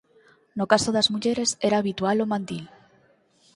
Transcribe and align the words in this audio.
No 0.57 0.65
caso 0.71 0.89
das 0.95 1.11
mulleres 1.13 1.49
era 1.67 1.79
habitual 1.81 2.17
o 2.25 2.29
mandil. 2.31 2.65